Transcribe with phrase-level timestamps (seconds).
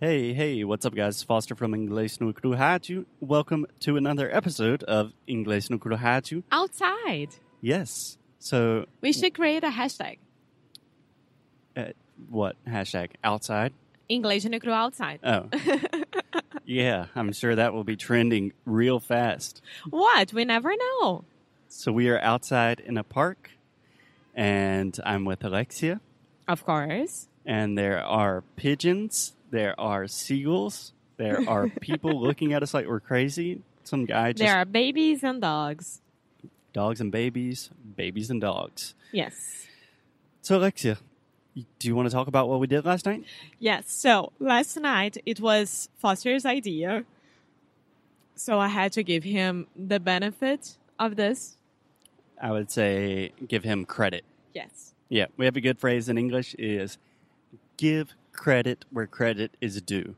[0.00, 1.22] Hey, hey, what's up, guys?
[1.22, 3.04] Foster from Inglês no Rádio.
[3.20, 6.42] Welcome to another episode of Inglês no Rádio.
[6.50, 7.28] Outside.
[7.60, 8.16] Yes.
[8.38, 10.16] So, We should create a hashtag.
[11.76, 11.88] uh,
[12.30, 12.56] what?
[12.66, 13.74] Hashtag outside?
[14.10, 15.20] Inglês no Cru outside.
[15.22, 15.48] Oh.
[16.64, 19.60] yeah, I'm sure that will be trending real fast.
[19.90, 20.32] what?
[20.32, 21.24] We never know.
[21.68, 23.50] So, we are outside in a park,
[24.34, 26.00] and I'm with Alexia,
[26.48, 27.28] Of course.
[27.44, 33.00] and there are pigeons, there are seagulls, there are people looking at us like we're
[33.00, 33.62] crazy.
[33.84, 36.00] Some guy just There are babies and dogs.
[36.72, 38.94] dogs and babies, babies and dogs.
[39.12, 39.66] Yes.
[40.42, 40.98] So, Alexia,
[41.78, 43.24] do you want to talk about what we did last night?
[43.58, 43.90] Yes.
[43.92, 47.04] So last night it was Foster's idea.
[48.36, 51.56] So I had to give him the benefit of this.
[52.40, 54.24] I would say give him credit.
[54.54, 54.94] Yes.
[55.08, 56.96] Yeah, we have a good phrase in English is
[57.76, 60.14] give credit where credit is due.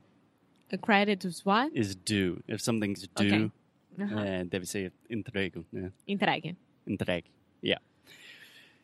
[0.71, 1.71] A credit is what?
[1.75, 2.43] Is due.
[2.49, 3.29] If something's Okay.
[3.29, 3.53] due,
[4.01, 4.19] Uh-huh.
[4.21, 5.65] eh, deve ser entrego.
[5.73, 5.93] né?
[6.09, 6.57] Entregue.
[6.89, 7.25] Entregue.
[7.61, 7.79] Yeah.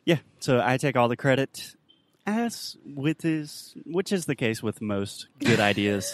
[0.05, 1.75] Yeah, so I take all the credit
[2.27, 6.13] as with is which is the case with most good ideas.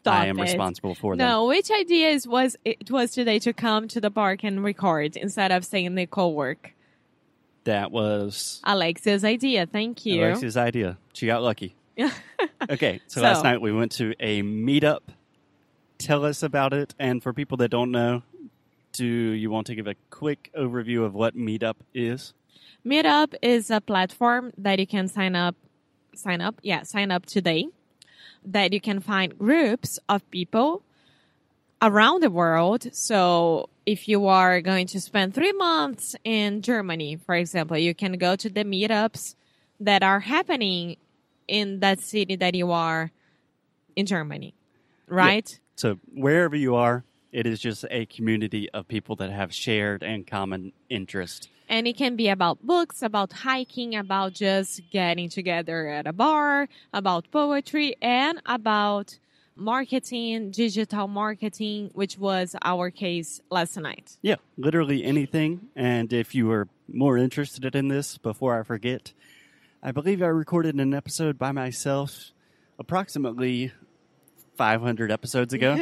[0.06, 0.42] I am it.
[0.42, 1.26] responsible for them.
[1.26, 5.16] No, which idea is, was it was today to come to the park and record
[5.16, 6.74] instead of saying the co-work?
[7.64, 9.64] That was Alexia's idea.
[9.66, 10.22] Thank you.
[10.22, 10.98] Alexia's idea.
[11.14, 11.74] She got lucky.
[12.70, 15.00] Okay, so, So- last night we went to a meetup.
[15.98, 16.94] Tell us about it.
[16.98, 18.22] And for people that don't know,
[18.92, 22.32] do you want to give a quick overview of what Meetup is?
[22.86, 25.56] Meetup is a platform that you can sign up,
[26.14, 27.66] sign up, yeah, sign up today.
[28.44, 30.82] That you can find groups of people
[31.80, 32.86] around the world.
[32.92, 38.12] So if you are going to spend three months in Germany, for example, you can
[38.18, 39.34] go to the meetups
[39.80, 40.96] that are happening
[41.48, 43.10] in that city that you are
[43.96, 44.54] in Germany,
[45.08, 45.58] right?
[45.76, 50.26] So, wherever you are, it is just a community of people that have shared and
[50.26, 51.48] common interest.
[51.68, 56.68] And it can be about books, about hiking, about just getting together at a bar,
[56.92, 59.18] about poetry, and about
[59.56, 64.18] marketing, digital marketing, which was our case last night.
[64.22, 65.68] Yeah, literally anything.
[65.74, 69.12] And if you are more interested in this, before I forget,
[69.86, 72.32] I believe I recorded an episode by myself
[72.78, 73.70] approximately
[74.56, 75.76] 500 episodes ago.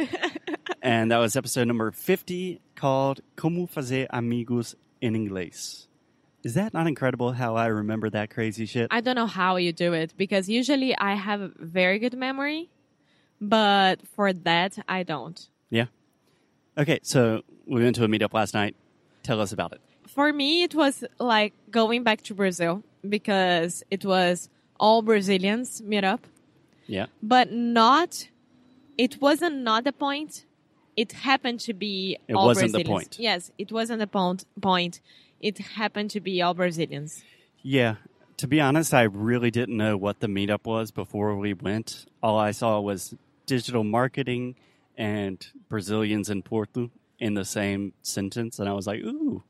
[0.81, 5.87] and that was episode number 50 called Como Fazer Amigos em Inglês.
[6.43, 8.89] Is that not incredible how I remember that crazy shit?
[8.91, 12.69] I don't know how you do it because usually I have a very good memory,
[13.39, 15.47] but for that, I don't.
[15.69, 15.85] yeah.
[16.77, 18.75] Okay, so we went to a meetup last night.
[19.21, 19.79] Tell us about it.
[20.09, 24.49] For me, it was like going back to Brazil because it was
[24.79, 26.27] all Brazilians meet up.
[26.85, 27.05] Yeah.
[27.21, 28.27] but not
[28.97, 30.45] it wasn't not the point
[30.97, 33.07] it happened to be It all wasn't the Brazilians.
[33.07, 33.19] point.
[33.19, 34.99] yes it wasn't the point point
[35.39, 37.23] it happened to be all brazilians
[37.61, 37.95] Yeah.
[38.37, 42.05] To be honest, I really didn't know what the meetup was before we went.
[42.21, 43.13] All I saw was
[43.45, 44.55] digital marketing
[44.97, 45.37] and
[45.69, 48.59] Brazilians in Porto in the same sentence.
[48.59, 49.43] And I was like, ooh,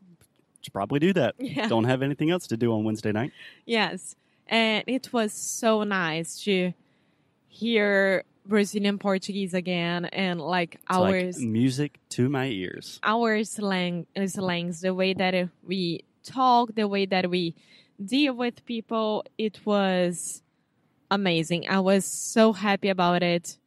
[0.63, 1.35] should probably do that.
[1.40, 1.68] Yeah.
[1.68, 3.31] Don't have anything else to do on Wednesday night.
[3.66, 4.16] yes
[4.47, 6.74] and it was so nice to
[7.47, 13.00] hear brazilian portuguese again and like It's like ours music to my ears.
[13.03, 17.56] our slang uh, slangs the way that we talk the way that we
[18.03, 20.41] deal with people it was
[21.09, 23.57] amazing i was so happy about it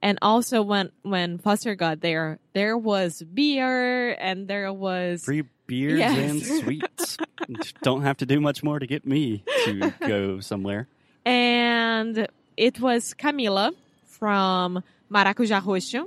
[0.00, 5.98] and also when when foster got there there was beer and there was Free beers
[5.98, 6.18] Yes.
[6.30, 7.16] and sweets.
[7.82, 10.88] Don't have to do much more to get me to go somewhere.
[11.24, 13.72] and it was camila
[14.06, 16.02] from maracujá roxo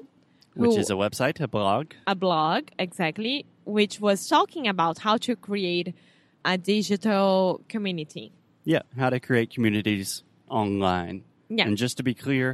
[0.56, 1.86] Which is a website, a blog.
[2.08, 5.88] a blog exactly which was talking about how to create
[6.46, 8.32] a digital community
[8.74, 11.24] Yeah, how to create communities online.
[11.50, 12.48] yeah And just to be clear,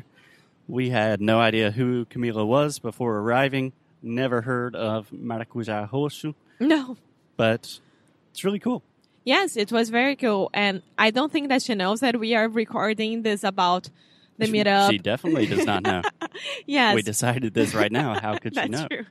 [0.78, 3.74] we had no idea who Camila was before arriving.
[4.02, 6.96] Never heard of Maracujá Roxo, no
[7.38, 7.80] but
[8.32, 8.84] it's really cool.
[9.24, 10.50] Yes, it was very cool.
[10.54, 13.90] And I don't think that she knows that we are recording this about
[14.38, 14.90] the She- meetup.
[14.92, 16.02] She definitely does not know.
[16.66, 16.94] yes.
[16.96, 18.20] We decided this right now.
[18.20, 18.88] How could she That's know?
[18.88, 19.06] true.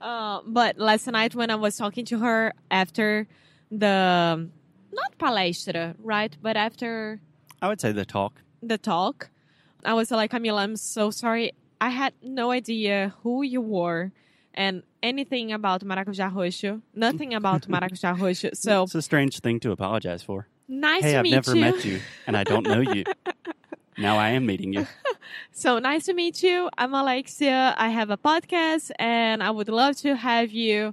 [0.00, 3.26] Uh, but last night when I was talking to her after
[3.70, 4.48] the,
[4.92, 6.36] not palestra, right?
[6.42, 7.20] But after
[7.62, 8.42] I would say the talk.
[8.62, 9.30] the talk,
[9.84, 11.52] I was like, Camila, I'm so sorry.
[11.80, 14.12] I had no idea who you were
[14.54, 18.50] and anything about Maracujá Roxo, nothing about Maracujá Roxo.
[18.54, 20.46] So It's a strange thing to apologize for.
[20.68, 21.60] nice hey, to I've meet never you.
[21.60, 23.04] met you, and I don't know you.
[23.98, 24.86] now I am meeting you.
[25.52, 26.68] So nice to meet you.
[26.78, 27.74] I'm Alexia.
[27.76, 30.92] I have a podcast and I would love to have you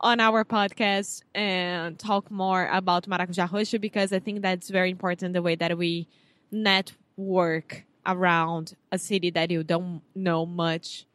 [0.00, 5.34] on our podcast and talk more about Maracujá Roxo because I think that's very important
[5.34, 6.08] the way that we
[6.50, 11.06] network around a city that you don't know much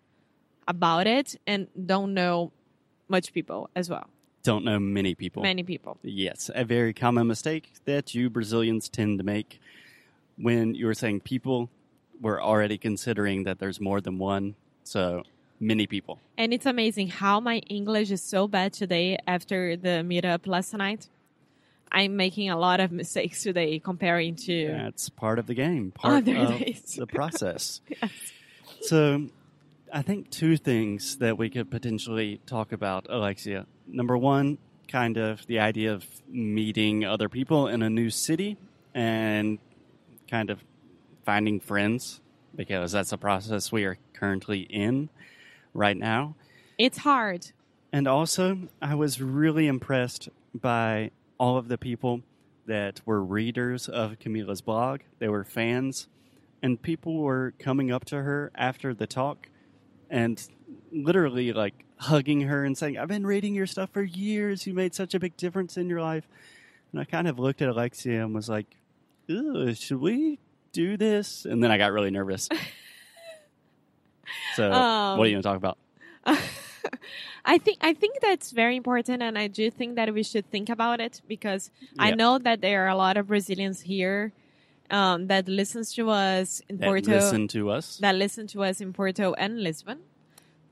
[0.68, 2.52] about it and don't know
[3.08, 4.08] much people as well.
[4.44, 5.42] Don't know many people.
[5.44, 5.98] Many people.
[6.04, 9.60] Yes, a very common mistake that you Brazilians tend to make
[10.38, 11.70] when you were saying people,
[12.22, 14.56] we're already considering that there's more than one.
[14.84, 15.24] So
[15.60, 16.20] many people.
[16.38, 21.10] And it's amazing how my English is so bad today after the meetup last night.
[21.92, 26.18] I'm making a lot of mistakes today comparing to That's part of the game, part
[26.18, 26.26] of
[26.60, 26.96] days.
[27.00, 27.82] the process.
[28.02, 28.12] Yes.
[28.82, 29.30] So
[29.96, 33.66] I think two things that we could potentially talk about, Alexia.
[33.88, 34.58] Number one,
[34.90, 38.58] kind of the idea of meeting other people in a new city
[38.94, 39.58] and
[40.30, 40.62] kind of
[41.24, 42.20] finding friends
[42.54, 45.08] because that's a process we are currently in
[45.74, 46.36] right now.
[46.78, 47.52] It's hard.
[47.94, 52.20] And also, I was really impressed by all of the people
[52.66, 55.04] that were readers of Camila's blog.
[55.20, 56.10] They were fans,
[56.62, 59.48] and people were coming up to her after the talk
[60.10, 60.42] and
[60.92, 64.68] literally like hugging her and saying, I've been reading your stuff for years.
[64.68, 66.28] You made such a big difference in your life.
[66.92, 68.78] And I kind of looked at Alexia and was like,
[69.28, 70.40] should we
[70.72, 71.46] do this?
[71.46, 72.50] And then I got really nervous.
[74.56, 75.78] so, Um, what are you going to talk about?
[77.46, 80.70] I think I think that's very important, and I do think that we should think
[80.70, 81.70] about it because
[82.00, 84.34] I know that there are a lot of Brazilians here
[84.92, 87.98] um, that listens to us in That Porto, listen to us.
[87.98, 90.00] that listen to us in Porto and Lisbon.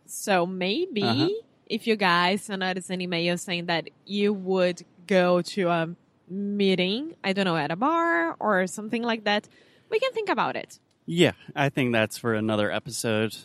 [0.06, 1.30] So maybe Uh-huh.
[1.68, 5.96] if you guys send us an email saying that you would go to a
[6.30, 9.48] meeting, I don't know, at a bar or something like that,
[9.90, 10.80] we can think about it.
[11.06, 13.36] Yeah, I think that's for another episode.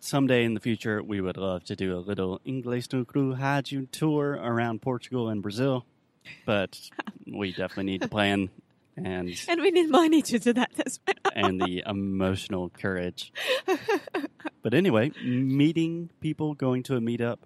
[0.00, 3.88] Someday in the future, we would love to do a little Inglês no Cru Rádio
[3.90, 5.84] tour around Portugal and Brazil,
[6.44, 6.78] but
[7.26, 8.50] we definitely need to plan
[8.96, 11.32] and And we need money to do that as well.
[11.34, 13.32] and the emotional courage.
[14.62, 17.38] But anyway, meeting people, going to a meetup.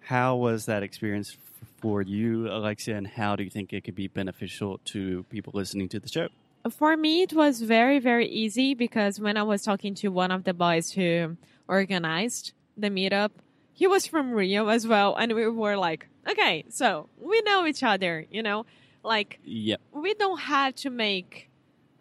[0.00, 1.36] How was that experience
[1.80, 5.88] for you, Alexia, and how do you think it could be beneficial to people listening
[5.90, 6.28] to the show?
[6.70, 10.44] For me, it was very, very easy because when I was talking to one of
[10.44, 11.36] the boys who
[11.68, 13.30] organized the meetup,
[13.72, 15.14] he was from Rio as well.
[15.16, 18.66] And we were like, okay, so we know each other, you know?
[19.06, 21.48] Like, we don't have to make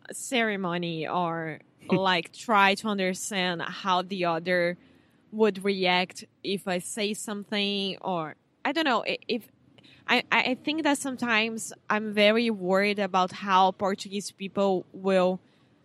[0.09, 1.59] a ceremony or
[1.89, 4.77] like try to understand how the other
[5.31, 9.43] would react if I say something or I don't know if
[10.07, 15.39] I, I think that sometimes I'm very worried about how Portuguese people will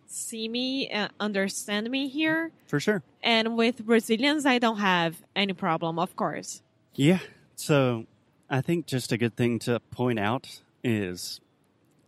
[0.05, 2.51] see me and understand me here.
[2.67, 3.01] For sure.
[3.23, 6.61] And with Brazilians, I don't have any problem, of course.
[6.93, 7.19] Yeah.
[7.55, 8.05] So
[8.49, 11.39] I think just a good thing to point out is,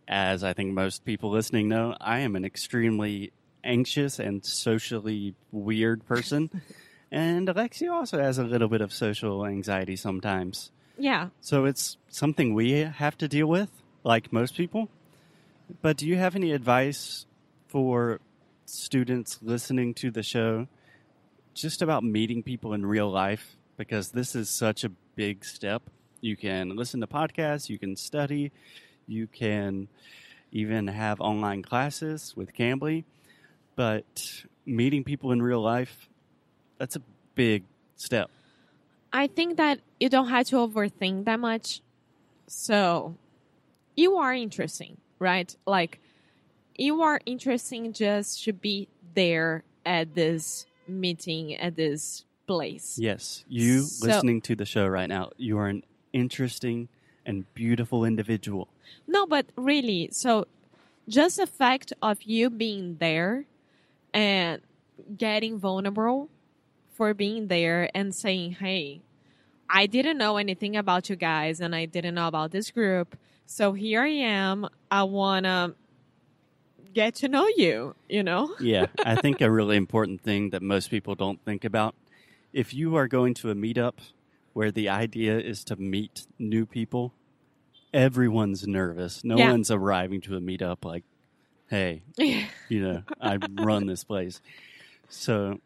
[0.08, 3.32] as I think most people listening know, I am an extremely
[3.62, 6.50] anxious and socially weird person.
[7.12, 10.70] and Alexia also has a little bit of social anxiety sometimes.
[10.98, 11.28] Yeah.
[11.40, 13.70] So it's something we have to deal with,
[14.04, 14.88] like most people.
[15.82, 17.26] But do you have any advice
[17.68, 18.20] for
[18.66, 20.68] students listening to the show
[21.54, 23.56] just about meeting people in real life?
[23.76, 25.82] Because this is such a big step.
[26.24, 28.50] You can listen to podcasts, you can study,
[29.06, 29.88] you can
[30.52, 33.04] even have online classes with Cambly.
[33.76, 36.08] But meeting people in real life,
[36.78, 37.02] that's a
[37.34, 37.64] big
[37.96, 38.30] step.
[39.12, 41.82] I think that you don't have to overthink that much.
[42.46, 43.16] So
[43.94, 45.54] you are interesting, right?
[45.66, 46.00] Like
[46.74, 52.98] you are interesting just to be there at this meeting at this place.
[52.98, 55.82] Yes, you So- listening to the show right now, you are an
[56.14, 56.88] interesting
[57.26, 58.68] and beautiful individual.
[59.06, 60.46] No, but really, so
[61.08, 63.44] just the fact of you being there
[64.14, 64.62] and
[65.16, 66.30] getting vulnerable
[66.94, 69.02] for being there and saying, hey,
[69.68, 73.18] I didn't know anything about you guys and I didn't know about this group.
[73.46, 74.68] So here I am.
[74.90, 75.74] I want to
[76.92, 78.54] get to know you, you know?
[78.60, 81.94] Yeah, I think a really important thing that most people don't think about
[82.52, 83.94] if you are going to a meetup
[84.54, 87.12] where the idea is to meet new people,
[87.92, 89.22] everyone's nervous.
[89.22, 89.50] No Yeah.
[89.50, 91.04] one's arriving to a meetup like,
[91.68, 94.40] hey, you know, I run this place.
[95.08, 95.60] So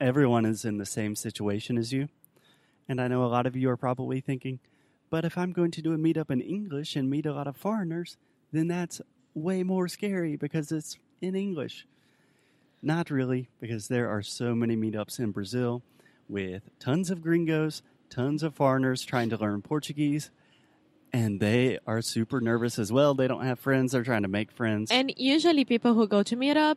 [0.00, 2.08] everyone is in the same situation as you.
[2.88, 4.58] And I know a lot of you are probably thinking,
[5.10, 7.56] but if I'm going to do a meetup in English and meet a lot of
[7.56, 8.16] foreigners,
[8.52, 9.00] then that's
[9.34, 11.86] way more scary because it's in English.
[12.82, 15.82] Not really, because there are so many meetups in Brazil
[16.28, 20.30] with tons of gringos, tons of foreigners trying to learn Portuguese,
[21.12, 23.14] and they are super nervous as well.
[23.14, 24.90] They don't have friends, they're trying to make friends.
[24.90, 26.76] And usually people who go to meetup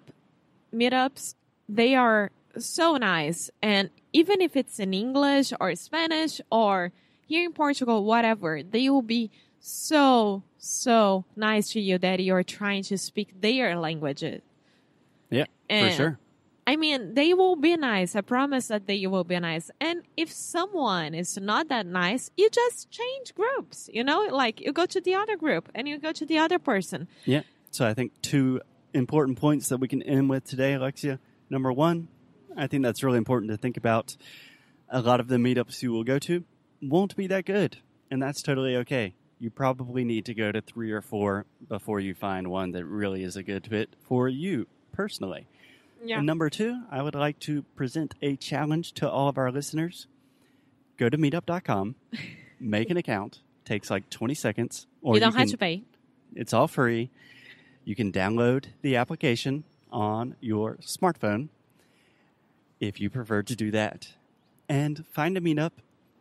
[0.74, 1.36] meetups,
[1.70, 3.50] they are so nice.
[3.62, 6.92] And even if it's in English or Spanish or
[7.26, 12.84] here in Portugal, whatever, they will be so, so nice to you that you're trying
[12.84, 14.42] to speak their languages.
[15.30, 16.20] yeah, for sure.
[16.66, 18.16] I mean, they will be nice.
[18.16, 19.70] I promise that they will be nice.
[19.82, 24.28] And if someone is not that nice, you just change groups, you know?
[24.32, 27.08] Like you go to the other group and you go to the other person.
[27.26, 27.42] Yeah.
[27.72, 28.62] So I think two
[28.94, 31.20] important points that we can end with today, Alexia.
[31.50, 32.08] Number one,
[32.56, 34.16] I think that's really important to think about.
[34.90, 36.44] A lot of the meetups you will go to
[36.82, 37.78] won't be that good,
[38.12, 39.16] and that's totally okay.
[39.40, 43.24] You probably need to go to three or four before you find one that really
[43.24, 45.48] is a good fit for you personally.
[46.04, 46.18] Yeah.
[46.18, 50.08] And number two, I would like to present a challenge to all of our listeners.
[50.98, 51.96] Go to meetup.com,
[52.60, 54.88] make an account, takes like 20 seconds.
[55.02, 55.84] Or you don't can, have to pay.
[56.36, 57.10] It's all free.
[57.86, 61.50] You can download the application on your smartphone
[62.80, 64.10] if you prefer to do that.
[64.70, 65.72] And find a meetup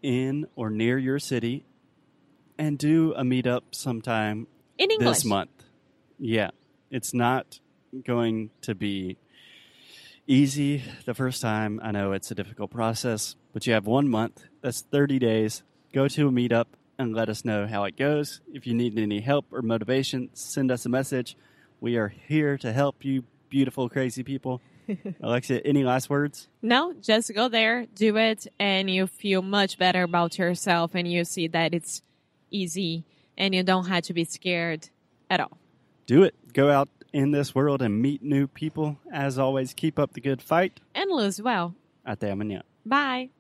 [0.03, 1.65] in or near your city
[2.59, 4.47] and do a meetup sometime
[4.79, 5.17] In English.
[5.17, 5.51] this month.
[6.19, 6.51] Yeah.
[6.91, 7.61] It's not
[8.05, 9.17] going to be
[10.33, 11.79] easy the first time.
[11.83, 14.45] I know it's a difficult process, but you have one month.
[14.63, 15.63] That's 30 days.
[15.93, 18.41] Go to a meetup and let us know how it goes.
[18.51, 21.37] If you need any help or motivation, send us a message.
[21.81, 24.63] We are here to help you, beautiful, crazy people.
[25.21, 26.49] Alexia, any last words?
[26.63, 31.25] No, just go there, do it, and you feel much better about yourself and you
[31.25, 32.01] see that it's
[32.51, 33.05] easy
[33.37, 34.89] and you don't have to be scared
[35.29, 35.59] at all.
[36.07, 36.35] Do it.
[36.55, 38.99] Go out in this world and meet new people.
[39.13, 40.81] As always, keep up the good fight.
[40.95, 41.75] And lose well.
[42.07, 42.63] Até amanhã.
[42.85, 43.31] Bye.